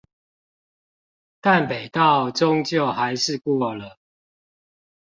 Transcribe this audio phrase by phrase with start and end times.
[1.41, 3.99] 淡北道終究還是過了